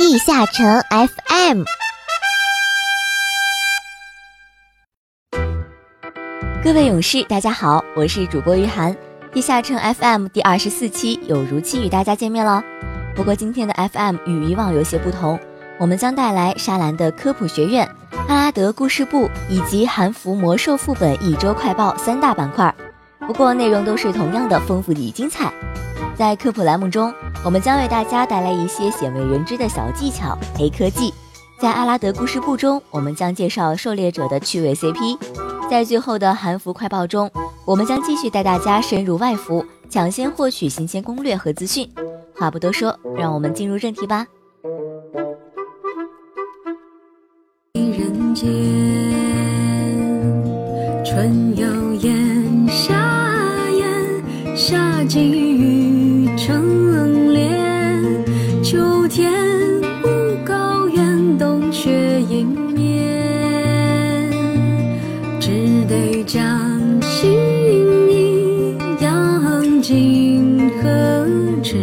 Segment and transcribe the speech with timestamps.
[0.00, 1.62] 地下城 FM，
[6.64, 8.96] 各位勇士，大家好，我是主播于涵。
[9.30, 12.64] 地下城 FM 第二十四期有如期与大家见面了。
[13.14, 15.38] 不过今天的 FM 与以往有些不同，
[15.78, 17.86] 我们将带来沙兰的科普学院、
[18.26, 22.74] 阿拉德故事部以及韩服魔兽副本一周快报三大板块。
[23.26, 25.52] 不过内容都是同样的丰富与精彩。
[26.16, 27.12] 在科普栏目中，
[27.42, 31.12] 我们将为大家带来一些鲜为人知的小技巧、黑科技。
[31.58, 35.18] 在阿拉德故事簿中，我们将介绍狩猎者的趣味 CP。
[35.70, 37.30] 在最后的韩服快报中，
[37.64, 41.90] 我们将继续带大家深入外服，抢先获取新鲜攻略和资讯。
[42.36, 44.26] 话不多说，让我们进入正题吧。
[70.82, 71.26] 何
[71.62, 71.76] 纸，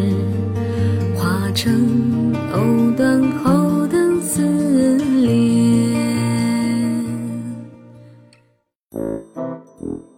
[1.15, 4.41] 化成藕断后的丝
[4.97, 5.37] 连。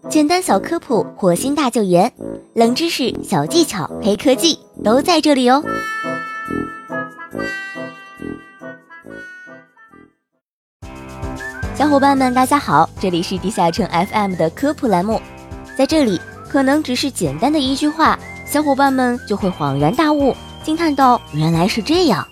[0.10, 2.12] 简单小科普，火星大救援，
[2.54, 5.64] 冷知识、小技巧、黑科技都在这里哦。
[11.76, 15.22] 小伙伴们，大家好，这里是地下城 FM 的科普栏目，
[15.78, 22.28] 在这里可能只是简单的一句话，小伙伴们就会恍然大悟，惊叹道：“原来是这样。”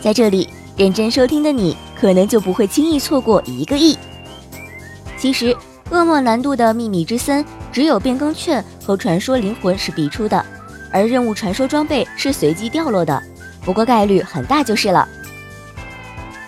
[0.00, 3.98] 在这里认真收听的你，可能就不会轻易错过一个亿。
[5.16, 5.52] 其实，
[5.90, 10.46] 噩梦难度的秘密之森只有变更券和传说灵魂是必出的，
[10.92, 13.20] 而任务传说装备是随机掉落的，
[13.64, 15.08] 不过概率很大就是了。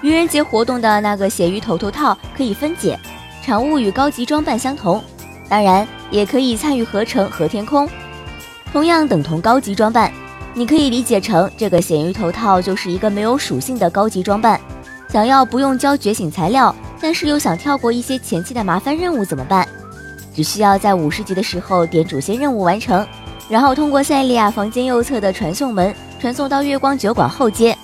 [0.03, 2.97] 愚人节活动的那个咸鱼头头套可以分解，
[3.43, 5.03] 产物与高级装扮相同，
[5.49, 7.91] 当然也可以参与合成和天空，
[8.73, 10.13] 同样等同高级装扮。
[10.53, 14.61] 你可以理解成这个咸鱼头套就是一个没有属性的高级装扮。
[15.09, 19.67] 想要不用交觉醒材料，但是又想跳过一些前期的麻烦任务怎么办？
[20.35, 23.07] 只需要在五十级的时候点主线任务完成，
[23.49, 27.77] 然后通过塞利亚房间右侧的传送门传送到月光酒馆后街，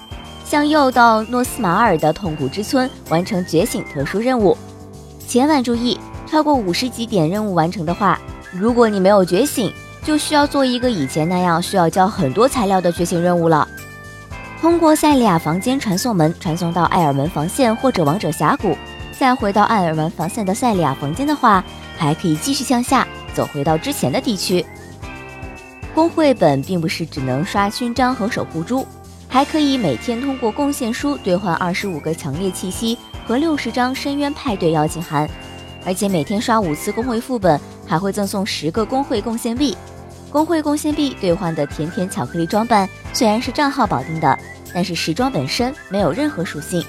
[0.45, 4.57] 向右到诺斯马尔的痛苦之村完成觉醒特殊任务。
[5.27, 5.99] 千万注意，
[6.29, 8.19] 超过五十级点任务完成的话，
[8.53, 9.73] 如果你没有觉醒，
[10.07, 13.67] 就需要做一个以前那样需要交很多材料的觉醒任务了。
[14.61, 18.79] 通过塞利亚房间传送门传送到艾尔文防线或者王者峡谷，
[19.19, 21.65] 再回到艾尔文防线的塞利亚房间的话，
[21.99, 24.65] 还可以继续向下走回到之前的地区。
[25.93, 28.87] 工会本并不是只能刷勋章和守护珠，
[29.29, 32.97] 还可以每天通过贡献书兑换二十五个强烈气息
[33.27, 35.29] 和六十张深渊派对邀请函，
[35.85, 39.77] 而且每天刷五次工会副本还会赠送十个工会贡献币。
[40.31, 44.39] 工会贡献币兑换的甜甜巧克力装扮虽然是账号绑定的，
[44.75, 46.85] 但是时装本身没有任何属性。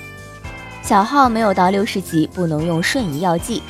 [0.82, 3.62] 小号没有到六十级不能用瞬移药剂，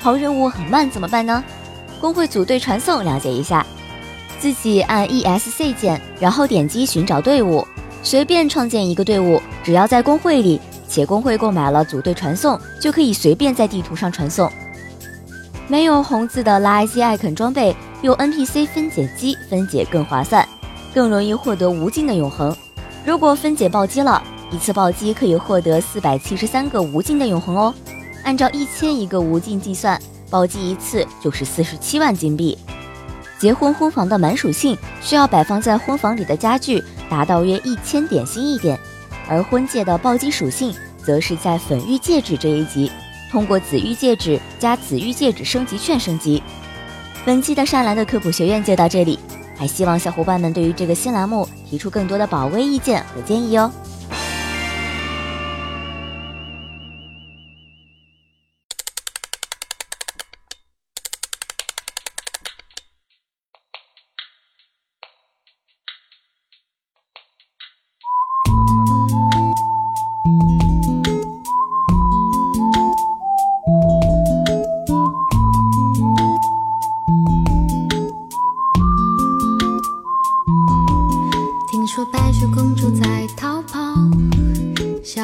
[0.00, 1.42] 跑任务很慢怎么办呢？
[2.00, 3.66] 工会组队传送了解一下，
[4.38, 7.66] 自己按 ESC 键，然后点击寻找队伍，
[8.02, 14.50] 随便创建一个队伍，只要在工会里且工会购买了组队传送，就可以随便在地图上传送。
[15.68, 17.76] 没有红字的垃圾艾肯装备。
[18.00, 20.48] 用 NPC 分解机分解更划算，
[20.94, 22.56] 更容易获得无尽的永恒。
[23.04, 27.74] 如果分解暴击了，一次暴击可以获得四百七十三个无尽的永恒哦。
[28.22, 32.56] 按照一千一个无尽计算，暴击一次就是四十七万金币。
[33.36, 36.80] 结婚婚房的满属性需要摆放在婚房里的家具
[37.10, 38.78] 达到约一千点心一点，
[39.28, 40.72] 而婚戒的暴击属性
[41.04, 42.92] 则是在粉玉戒指这一级，
[43.30, 46.42] 通过紫玉戒指加紫玉戒指升级券升级。
[47.24, 49.18] 本期的善兰的科普学院就到这里，
[49.56, 53.70] 还希望小伙伴们对于这个新栏目提出更多的宝贵意见和建议哦。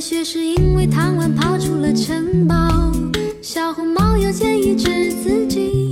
[0.00, 2.56] 雪是因为贪玩跑出了城堡。
[3.42, 5.89] 小红帽又建议治自己。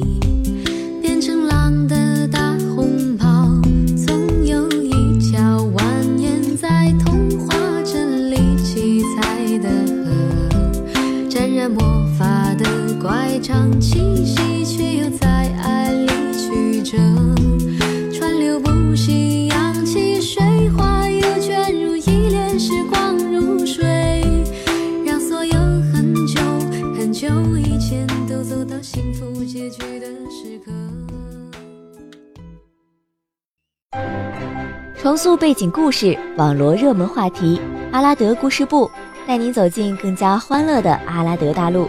[35.49, 37.59] 背景故事，网罗热门话题。
[37.91, 38.91] 阿拉德故事部
[39.27, 41.89] 带您走进更加欢乐的阿拉德大陆。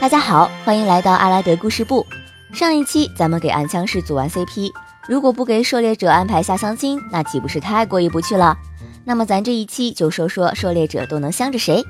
[0.00, 2.06] 大家好，欢迎来到阿拉德故事部。
[2.52, 4.70] 上一期咱们给暗枪士组完 CP，
[5.08, 8.56] 如果不给狩猎者安排下相亲，那岂不是太过意不去了？
[9.04, 11.84] 那么咱这一期就说说狩猎者都能相着谁。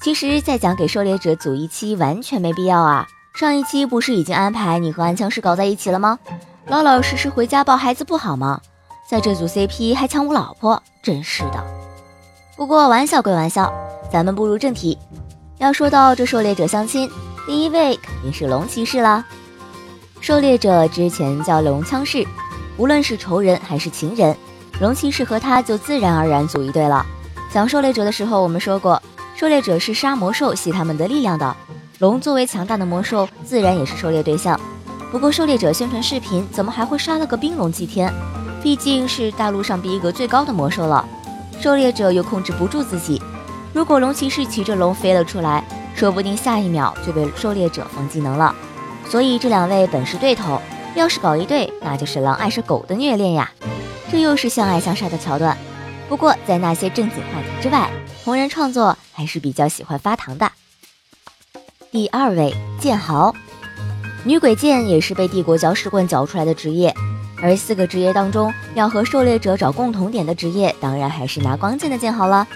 [0.00, 3.06] 其实再讲给狩猎者组一期完全没必要啊。
[3.36, 6.18] 上一期不是已经安排你和安枪士搞在一起了吗？
[6.68, 8.58] 老老实实回家抱孩子不好吗？
[9.06, 11.62] 在这组 CP 还抢我老婆，真是的。
[12.56, 13.70] 不过玩笑归玩笑，
[14.10, 14.96] 咱们步入正题。
[15.58, 17.10] 要说到这狩猎者相亲，
[17.46, 19.22] 第一位肯定是龙骑士啦。
[20.22, 22.26] 狩猎者之前叫龙枪士，
[22.78, 24.34] 无论是仇人还是情人，
[24.80, 27.04] 龙骑士和他就自然而然组一对了。
[27.52, 29.00] 讲狩猎者的时候，我们说过，
[29.34, 31.54] 狩猎者是杀魔兽吸他们的力量的。
[31.98, 34.58] 龙作为强大的魔兽，自然也是狩猎对象。
[35.10, 38.12] 不过，狩猎者宣传视频怎么还会杀了个冰龙祭天？
[38.62, 41.06] 毕竟是大陆上逼格最高的魔兽了。
[41.58, 43.22] 狩猎者又控制不住自己，
[43.72, 45.64] 如果龙骑士骑着龙飞了出来，
[45.94, 48.54] 说不定下一秒就被狩猎者放技能了。
[49.08, 50.60] 所以这两位本是对头，
[50.94, 53.50] 要是搞一对，那就是狼爱上狗的虐恋呀！
[54.12, 55.56] 这又是相爱相杀的桥段。
[56.10, 57.88] 不过，在那些正经话题之外，
[58.22, 60.52] 同人创作还是比较喜欢发糖的。
[61.96, 63.34] 第二位剑豪，
[64.22, 66.94] 女鬼剑也是被帝国搅屎棍搅出来的职业，
[67.40, 72.46] 而四个职业当中要和狩猎者找共同点的职业，当然还是拿光剑的剑豪了。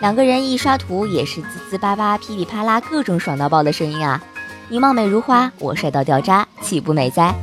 [0.00, 4.22] 两个人一刷图也是滋滋巴巴、噼里啪啦，各种爽到爆的声音啊！
[4.68, 7.34] 你貌美如花，我帅到掉渣，岂不美哉？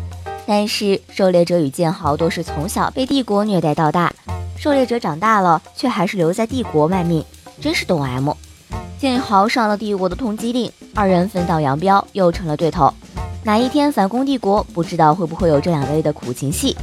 [0.47, 4.13] 但是狩猎者与剑豪都是从小被帝国虐待到大，
[4.57, 7.25] 狩猎者长大了却还是留在帝国卖命，
[7.59, 8.31] 真是懂 M。
[8.97, 12.93] 剑豪上了帝国的通缉令，二人分道扬镳，又成了对头。
[13.43, 16.75] 哪一天反攻帝国，不知道会不会有这两位的苦情戏。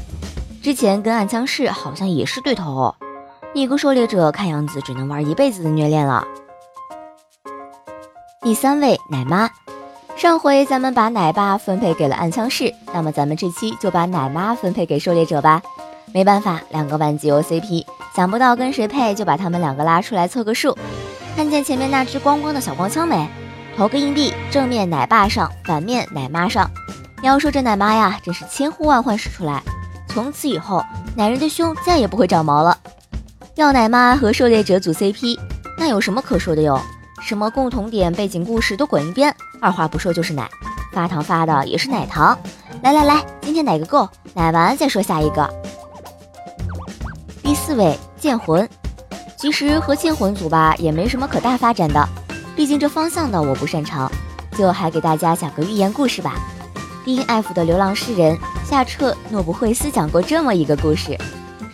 [0.62, 2.94] 之前跟暗枪士好像也是对头哦。
[3.54, 6.24] 一个狩猎者看样子只能玩一辈子的虐恋了。
[8.42, 9.48] 第三位奶妈，
[10.16, 15.62] 上回咱们把奶爸分配给了暗枪士，那么咱们这期就把奶妈分配给狩猎者吧。
[16.12, 17.84] 没办法，两个万级 O CP，
[18.16, 20.76] 想不到跟谁配，就把他们两个拉出来凑个数。
[21.36, 23.28] 看见前面那只光光的小光枪没？
[23.78, 26.68] 投个硬币，正面奶爸上，反面奶妈上。
[27.22, 29.62] 要说这奶妈呀，真是千呼万唤始出来，
[30.08, 30.84] 从此以后，
[31.14, 32.76] 奶人的胸再也不会长毛了。
[33.54, 35.38] 要奶妈和狩猎者组 CP，
[35.78, 36.80] 那有什么可说的哟？
[37.22, 40.50] 什么共同点、背景故事都滚一边，二话不说就是奶，
[40.92, 42.36] 发糖发的也是奶糖。
[42.82, 45.48] 来来来，今天奶个够，奶完再说下一个。
[47.44, 48.68] 第四位剑魂。
[49.36, 52.08] 其实和剑魂组吧也没什么可大发展的，
[52.58, 54.10] 毕竟这方向呢我不擅长，
[54.56, 56.34] 就还给大家讲个寓言故事吧。
[57.04, 61.16] 丁 F 的流浪诗人夏彻诺布惠斯讲过这么一个故事，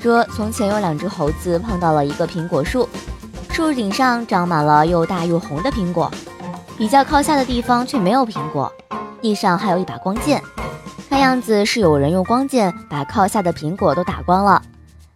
[0.03, 2.87] 说从前有两只猴子碰到了一个苹果树，
[3.51, 6.11] 树顶上长满了又大又红的苹果，
[6.77, 8.71] 比较靠下的地方却没有苹果，
[9.23, 10.43] 地上还有一把光剑，
[11.09, 14.61] 看样子是有人用光剑把靠下的苹果都打光了。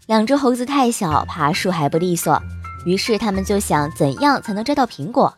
[0.07, 2.41] 两只猴子太小，爬树还不利索，
[2.87, 5.35] 于是他们就想怎样才能摘到苹果。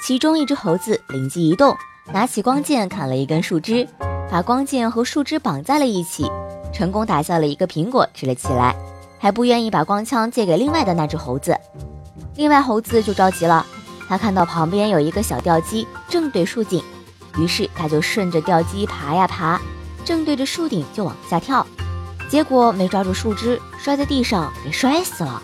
[0.00, 1.76] 其中一只猴子灵机一动，
[2.12, 3.86] 拿起光剑砍了一根树枝，
[4.30, 6.24] 把光剑和树枝绑在了一起，
[6.72, 8.74] 成功打下了一个苹果吃了起来，
[9.18, 11.54] 还不愿意把光枪借给另外的那只猴子。
[12.36, 13.66] 另外猴子就着急了，
[14.08, 16.82] 他看到旁边有一个小吊机正对树顶，
[17.36, 19.60] 于是他就顺着吊机爬呀爬，
[20.04, 21.66] 正对着树顶就往下跳。
[22.30, 25.42] 结果没抓住树枝，摔在地上，给摔死了。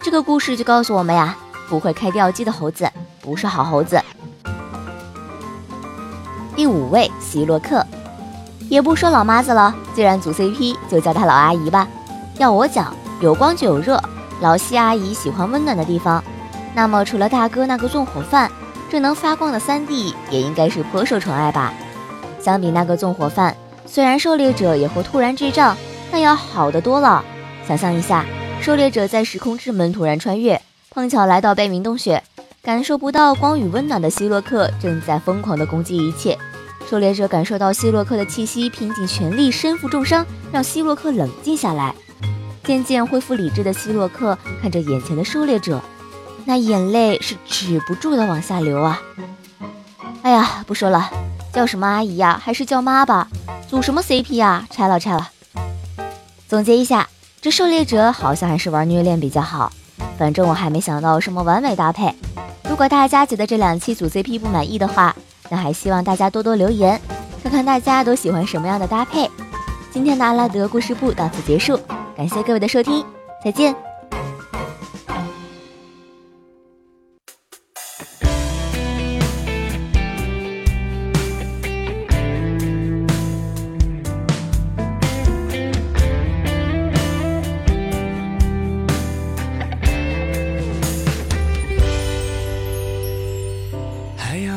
[0.00, 1.36] 这个故事就告诉我们呀，
[1.68, 2.90] 不会开吊机的猴子
[3.26, 4.00] 不是好猴子。
[6.54, 7.84] 第五位希洛克，
[8.68, 11.88] 也不说老妈子了，既然组 CP，就叫她老阿姨吧。
[12.38, 14.00] 要我讲，有光就有热，
[14.40, 16.22] 老西阿姨喜欢温暖的地方。
[16.72, 18.48] 那么除了大哥那个纵火犯，
[18.88, 21.74] 这能发光的三弟也应该是颇受宠爱吧？
[22.40, 23.56] 相比那个纵火犯，
[23.86, 25.76] 虽然狩猎者也会突然智障，
[26.12, 27.24] 但要好得多了。
[27.66, 28.24] 想象一下，
[28.60, 32.22] 狩猎者在时空之门突然穿越，碰巧来到悲鸣洞穴，
[32.66, 36.36] 感受不到光与温暖的希洛克正在疯狂地攻击一切。
[36.90, 41.94] 狩猎者感受到希洛克的气息，拼尽全力身负重伤，让希洛克冷静下来。
[42.64, 45.80] 渐渐恢复理智的希洛克看着眼前的狩猎者，
[46.44, 49.00] 那眼泪是止不住的往下流啊！
[50.22, 51.08] 哎呀，不说了，
[51.52, 52.40] 叫什么阿姨呀？
[52.44, 53.28] 还是叫妈吧。
[53.68, 54.66] 组什么 CP 呀？
[54.72, 55.30] 拆了拆了。
[56.48, 57.08] 总结一下，
[57.40, 59.70] 这狩猎者好像还是玩虐恋比较好。
[60.18, 62.12] 反正我还没想到什么完美搭配。
[62.76, 65.16] 如果大家觉得这两期组 CP 不满意的话，
[65.48, 67.00] 那还希望大家多多留言，
[67.42, 69.30] 看看大家都喜欢什么样的搭配。
[69.90, 71.80] 今天的阿拉德故事部到此结束，
[72.14, 73.02] 感谢各位的收听，
[73.42, 73.74] 再见。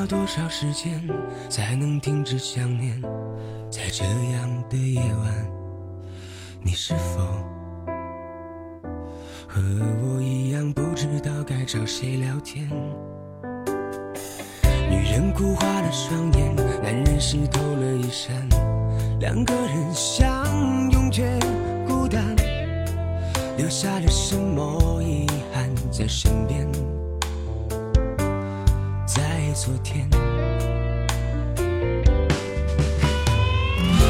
[0.09, 1.07] 多少时间
[1.49, 2.99] 才能停止想念？
[3.69, 5.47] 在这样的夜晚，
[6.63, 7.21] 你是否
[9.47, 9.61] 和
[10.01, 12.67] 我一样不知道该找谁聊天？
[14.89, 18.49] 女人哭花了双眼，男人湿透了衣衫，
[19.19, 21.37] 两个人相拥却
[21.87, 22.35] 孤单，
[23.57, 26.67] 留下了什么遗憾在身边？
[29.61, 30.09] 昨天，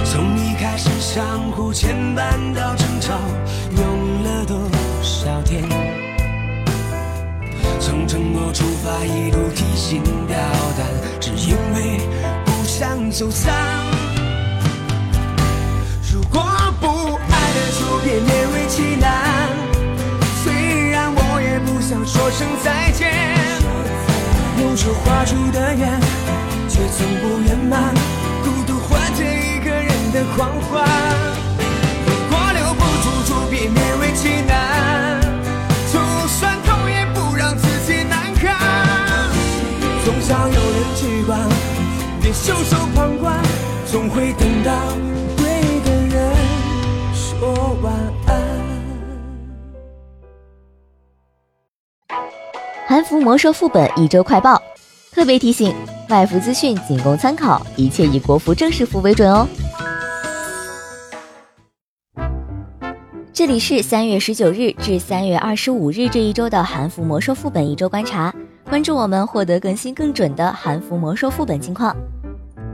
[0.05, 3.15] 从一开始相互牵绊到争吵，
[3.75, 4.59] 用了多
[5.01, 5.63] 少天？
[7.79, 10.37] 从承诺出发，一路提心吊
[10.77, 10.85] 胆，
[11.19, 11.99] 只因为
[12.45, 13.51] 不想走散。
[16.13, 16.43] 如果
[16.79, 19.49] 不爱了，就别勉为其难。
[20.43, 23.38] 虽然我也不想说声再见。
[24.69, 25.99] 用手画出的圆，
[26.69, 27.91] 却从不圆满。
[28.43, 31.48] 孤独换着一个人的狂欢。
[52.99, 54.61] 韩服魔兽副本一周快报，
[55.13, 55.73] 特别提醒：
[56.09, 59.47] 外服资讯仅供参考，一切以国服正式服为准哦。
[63.31, 71.95] 这里是三月十九日至三月二十五日这一周的韩服魔兽副本一周观察，关注我们获得更新更准的韩服魔兽副本近况。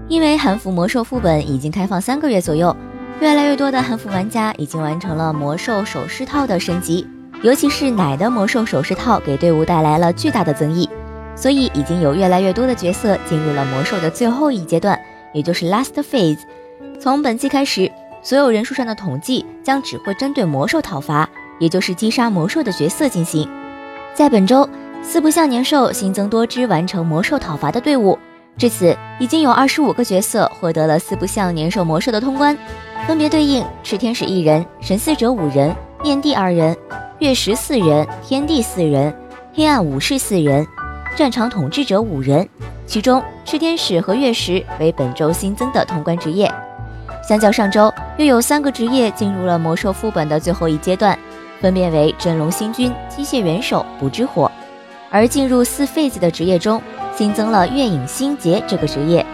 [0.08, 2.75] 因为韩服魔兽副本已经开放三个月左右，
[3.20, 7.05] 越来越多的韩服玩家已经完成了魔兽首饰套的升级。
[7.42, 10.89] 尤其是奶的魔兽首饰套给队伍带来了巨大的增益，
[11.36, 15.00] 所以已经有越来越多的角色进入了魔兽的最后一阶段，
[15.34, 16.39] 也就是 last phase。
[17.00, 17.92] 从本期开始，
[18.24, 23.48] 所有人数上的统计将只会针对魔兽讨伐，也就是击杀魔兽的角色进行。
[24.15, 24.68] 在本周，
[25.04, 28.18] 四不像年兽新增多支完成魔兽讨伐的队伍，
[28.58, 32.58] 至此已经有二十五个角色获得了四不像年兽魔兽的通关，
[33.06, 36.75] 分别对应赤天使一人、神四者五人、面帝二人。
[37.19, 39.13] 月食四人，天地四人，
[39.53, 40.67] 黑暗武士四人，
[41.15, 42.48] 战场统治者五人。
[42.86, 46.53] 其中赤天使和月食为本周新增的通关职业。
[47.25, 51.17] 相较上周，又有三个职业进入了魔兽副本的最后一阶段，
[51.62, 54.51] 分别为真龙星君、机械元首、不知火。
[55.10, 56.81] 而进入四 phase 的职业中，
[57.15, 59.25] 新增了月影星劫这个职业。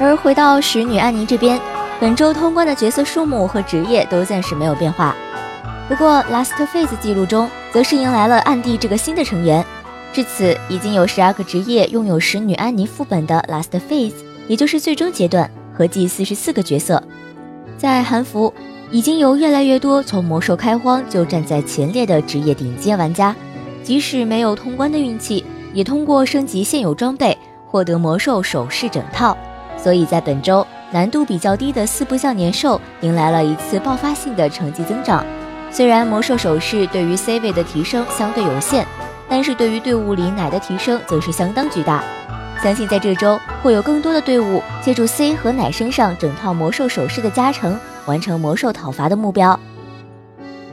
[0.00, 1.60] 而回到使女安妮这边，
[2.00, 5.14] 本周通关的角色数目和职业都暂时没有变化。
[5.90, 9.66] 不过，Last Phase 记录中则是迎来了暗地这个新的成员。
[10.12, 14.12] 至此，已经有十二个职业拥有使女安妮副本的 Last Phase，
[14.46, 17.02] 也就是最终阶段，合计四十四个角色。
[17.76, 18.54] 在韩服，
[18.92, 23.34] 已经有越来越多从魔兽开荒就站在前列的职业顶尖玩家，
[23.82, 25.44] 即使没有通关的运气，
[25.74, 29.36] 也通过升级现有装备获得魔兽首饰整套。
[29.76, 35.26] 所以在本周，难度比较低的四不像年兽迎来了一次爆发性的成绩增长。
[35.72, 38.84] 虽然魔兽首饰对于 C 位的提升相对有限，
[39.28, 42.02] 但是对于队伍里奶的提升则是相当巨大。
[42.62, 49.58] 相信在这周会有更多的队伍借助 C 和奶身上整套魔兽首饰的加成，完成魔兽讨伐的目标。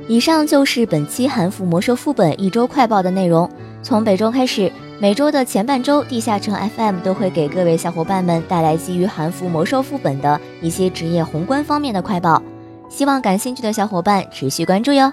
[0.08, 3.50] 以上就是本期韩服魔兽副本一周快报的内容。
[3.84, 12.42] 从本周开始，每周的前半周，地下城 FM 都会给各位小伙伴们带来基于韩服魔兽副本的一些职业宏观方面的快报。
[12.90, 15.12] 希望感兴趣的小伙伴持续关注哟。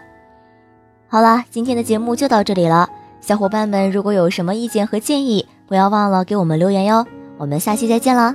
[1.09, 2.89] 好了，今天的节目就到这里了。
[3.21, 7.07] 小伙伴们如果有什么意见和建议，不要忘了给我们留言哟。
[7.37, 8.35] 我们下期再见了。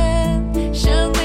[0.83, 1.20] 想